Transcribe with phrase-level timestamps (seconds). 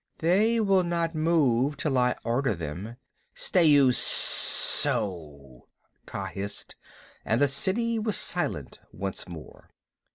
[0.17, 2.97] "They will not move till I order them.
[3.35, 5.67] Stay you sssso!"
[6.07, 6.75] Kaa hissed,
[7.23, 9.69] and the city was silent once more.